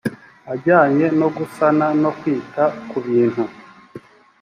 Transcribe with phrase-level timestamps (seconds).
[0.53, 3.43] ajyanye no gusana no kwita ku bintu